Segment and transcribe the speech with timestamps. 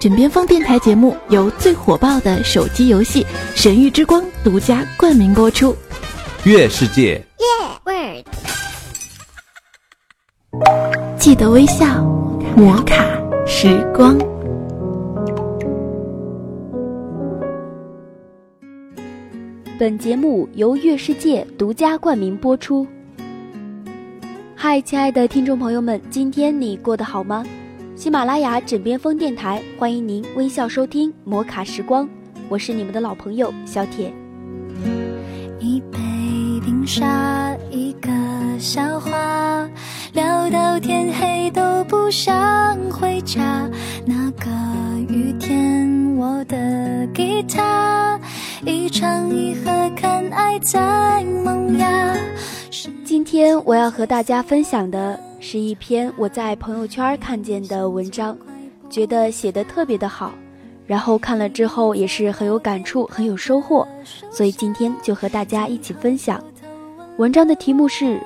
[0.00, 3.22] 枕边风电台节目由最火爆的手机游戏
[3.54, 5.76] 《神域之光》独家冠名播出。
[6.44, 7.22] 月世界，
[11.18, 12.02] 记得微笑，
[12.56, 13.04] 摩卡
[13.46, 14.16] 时光。
[19.78, 22.86] 本节目由月世界独家冠名播出。
[24.56, 27.44] 嗨，亲爱的听众朋友们，今天你过得好吗？
[28.00, 32.08] 喜马拉雅枕边风电台欢迎您微笑收听摩卡时光，
[32.48, 34.10] 我是你们的老朋友小铁。
[35.58, 35.98] 一杯
[36.64, 38.08] 冰沙，一个
[38.58, 39.68] 笑话，
[40.14, 43.68] 聊到天黑都不想回家。
[44.06, 44.46] 那个
[45.12, 48.18] 雨天，我的吉他，
[48.64, 52.16] 一唱一和，看爱在萌芽。
[53.04, 55.20] 今天我要和大家分享的。
[55.42, 58.36] 是一篇我在朋友圈看见的文章，
[58.90, 60.30] 觉得写的特别的好，
[60.86, 63.88] 然后看了之后也是很有感触，很有收获，
[64.30, 66.38] 所以今天就和大家一起分享。
[67.16, 68.20] 文章的题目是：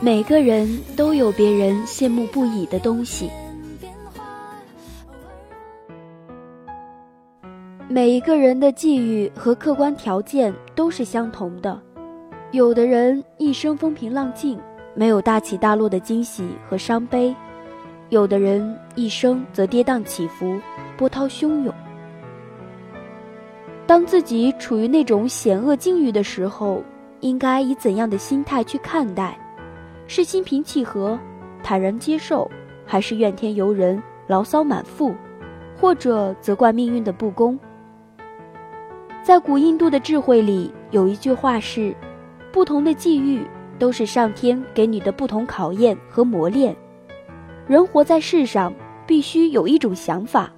[0.00, 3.30] 每个人都有别人羡慕不已的东西。
[7.88, 11.80] 每一个人的际遇和客观条件都是相同的，
[12.50, 14.58] 有的人一生风平浪静。
[14.98, 17.32] 没有大起大落的惊喜和伤悲，
[18.08, 20.60] 有的人一生则跌宕起伏，
[20.96, 21.72] 波涛汹涌。
[23.86, 26.82] 当自己处于那种险恶境遇的时候，
[27.20, 29.38] 应该以怎样的心态去看待？
[30.08, 31.16] 是心平气和、
[31.62, 32.50] 坦然接受，
[32.84, 35.14] 还是怨天尤人、牢骚满腹，
[35.80, 37.56] 或者责怪命运的不公？
[39.22, 41.94] 在古印度的智慧里，有一句话是：
[42.50, 43.46] 不同的际遇。
[43.78, 46.74] 都是上天给你的不同考验和磨练。
[47.66, 48.72] 人活在世上，
[49.06, 50.50] 必须有一种想法：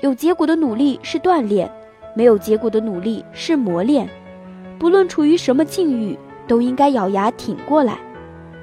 [0.00, 1.70] 有结果的努力是锻炼，
[2.14, 4.08] 没有结果的努力是磨练。
[4.78, 7.98] 不论处于什么境遇，都应该咬牙挺过来，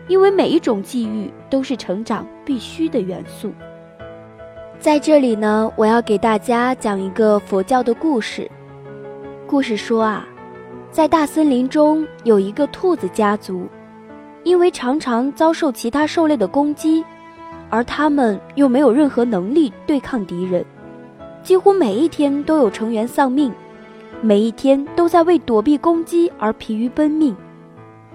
[0.07, 3.51] 因为每一种际遇都是成长必须的元素。
[4.79, 8.49] 在这里呢，我要给大家讲一个佛教的故事。
[9.47, 10.27] 故事说啊，
[10.91, 13.67] 在大森林中有一个兔子家族。
[14.43, 17.03] 因为常常遭受其他兽类的攻击，
[17.69, 20.65] 而他们又没有任何能力对抗敌人，
[21.41, 23.51] 几乎每一天都有成员丧命，
[24.21, 27.35] 每一天都在为躲避攻击而疲于奔命。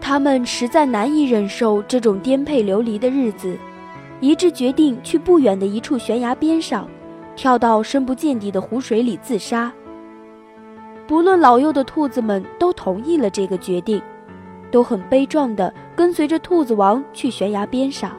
[0.01, 3.57] 他们实在难以忍受这种颠沛流离的日子，
[4.21, 6.87] 一致决定去不远的一处悬崖边上，
[7.35, 9.73] 跳到深不见底的湖水里自杀。
[11.07, 14.01] 不论老幼的兔子们都同意了这个决定。
[14.71, 18.13] 都很悲壮地跟随着兔子王去悬崖边上，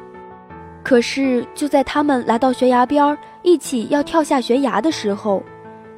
[0.83, 5.43] 可是就在他们来到悬崖边一起要跳下悬崖的时候，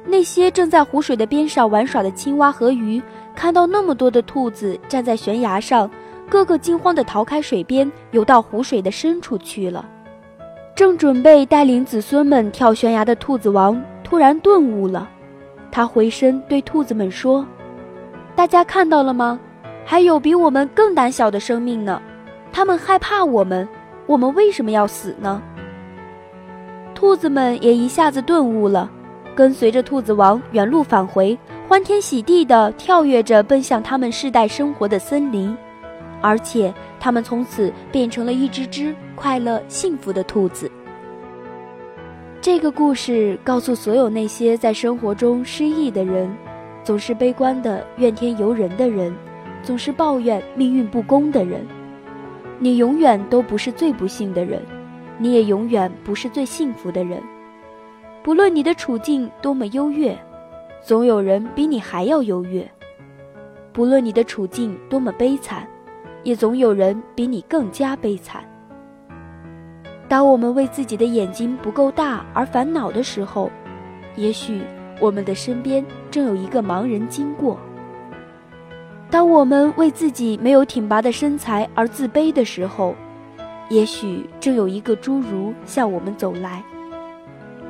[0.04, 3.02] 那些正在湖水的边上玩耍的青蛙和鱼，
[3.34, 5.90] 看到那么多的兔子站在悬崖上，
[6.28, 9.88] 个个惊慌地逃开水边，游到湖水的深处去了。
[10.74, 15.08] 正准备带领子孙们跳悬崖的兔子王突然顿悟了，
[15.70, 17.46] 他回身对兔子们说
[18.34, 19.38] ：“大家看到了吗？”
[19.84, 22.00] 还有比我们更胆小的生命呢，
[22.52, 23.68] 他们害怕我们，
[24.06, 25.42] 我们为什么要死呢？
[26.94, 28.88] 兔子们也一下子顿悟了，
[29.34, 31.36] 跟随着兔子王原路返回，
[31.68, 35.56] 欢天喜地地跳跃着奔向他们世代生活的森林，
[36.20, 40.70] 而且他们从此变成了一只只快乐幸福的兔子。
[42.40, 46.32] 这个故事告诉所有那些在生活中失意的人，
[46.84, 49.12] 总是悲观的、怨天尤人的人。
[49.62, 51.64] 总是抱怨命运不公的人，
[52.58, 54.60] 你永远都不是最不幸的人，
[55.18, 57.22] 你也永远不是最幸福的人。
[58.22, 60.16] 不论你的处境多么优越，
[60.82, 62.64] 总有人比你还要优越；
[63.72, 65.66] 不论你的处境多么悲惨，
[66.22, 68.44] 也总有人比你更加悲惨。
[70.08, 73.50] 当我们为自己的眼睛不够大而烦恼的时候，
[74.14, 74.60] 也许
[75.00, 77.58] 我们的身边正有一个盲人经过。
[79.12, 82.94] 当我们为自己没有挺拔的身材而自卑的时候，
[83.68, 86.62] 也许正有一个侏儒向我们走来；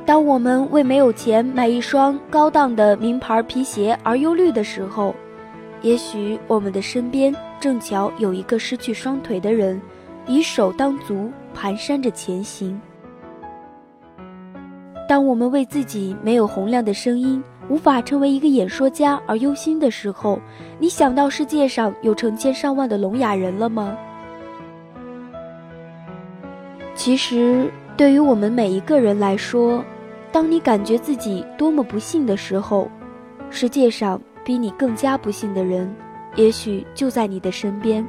[0.05, 5.13] 当我们为没有钱买一双高档的名牌皮鞋而忧虑的时候，
[5.81, 9.81] 也许我们的身边正巧有一个失去双腿的人，
[10.25, 12.79] 以手当足，蹒跚着前行。
[15.09, 17.43] 当我们为自己没有洪亮的声音，
[17.73, 20.39] 无法成为一个演说家而忧心的时候，
[20.77, 23.97] 你想到世界上有成千上万的聋哑人了吗？
[26.93, 29.83] 其实，对于我们每一个人来说，
[30.31, 32.87] 当你感觉自己多么不幸的时候，
[33.49, 35.91] 世界上比你更加不幸的人，
[36.35, 38.05] 也许就在你的身边。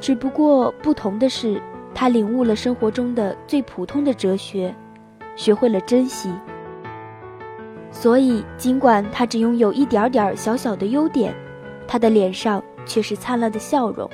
[0.00, 1.60] 只不过不同的是，
[1.94, 4.74] 他领悟了生活中的最普通的哲学，
[5.36, 6.32] 学会了珍惜。
[7.90, 11.34] 所以，尽管他只拥有一点点小小的优点，
[11.86, 14.08] 他的脸上却是灿烂的笑容。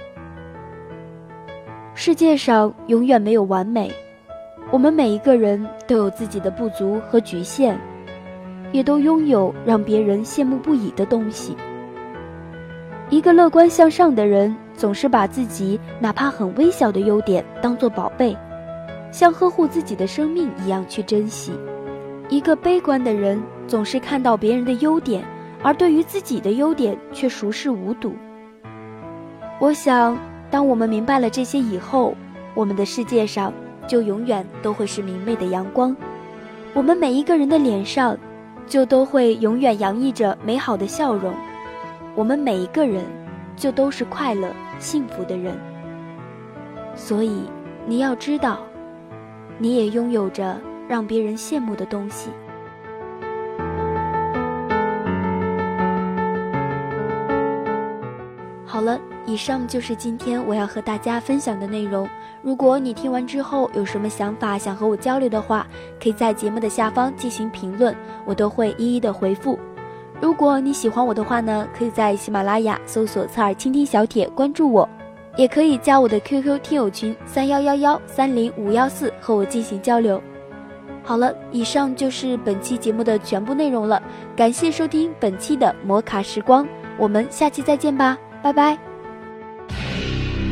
[1.94, 3.90] 世界上永远没有完美，
[4.70, 7.78] 我们每一个人都有自己的不足和局限，
[8.72, 11.56] 也都拥有让别人羡慕不已的东西。
[13.08, 18.36] 一个乐观向上的人，总是把自己哪怕很微小的优点当作宝贝，
[19.12, 21.52] 像呵护自己的生命一样去珍惜。
[22.28, 25.24] 一个悲观的人，总是看到别人的优点，
[25.62, 28.14] 而对于自己的优点却熟视无睹。
[29.60, 30.18] 我想，
[30.50, 32.14] 当我们明白了这些以后，
[32.54, 33.52] 我们的世界上
[33.86, 35.96] 就永远都会是明媚的阳光，
[36.74, 38.18] 我们每一个人的脸上，
[38.66, 41.32] 就都会永远洋溢着美好的笑容。
[42.16, 43.04] 我们每一个人，
[43.56, 44.50] 就都是快乐、
[44.80, 45.54] 幸福的人。
[46.96, 47.42] 所以，
[47.86, 48.58] 你要知道，
[49.58, 50.58] 你也拥有着
[50.88, 52.30] 让别人羡慕的东西。
[58.64, 62.06] 好了，以上就是今天我要和大家分享的内容。
[62.42, 65.66] 如果你听完之后有什么想法想和我交流的话，
[65.98, 67.96] 可以在节目的下方进行评论，
[68.26, 69.58] 我都会一一的回复。
[70.20, 74.86] 如果你喜欢我的话呢，可以在喜马拉雅搜索“侧耳倾听小铁”关注我，
[75.36, 80.22] 也可以加我的 QQ 听友群三幺幺幺三零五幺四和我进行交流。
[81.06, 84.02] 好了，以上就是本期节目的全部内容了，
[84.36, 86.66] 感谢收听本期的摩卡时光，
[86.98, 88.76] 我们下期再见吧，拜拜。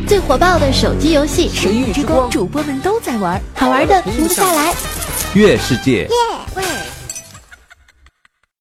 [0.06, 4.72] 最火爆的手机游戏《神域之光》，主播们都在玩，好玩的停不下来。
[5.34, 6.02] 月世界。
[6.02, 6.08] 耶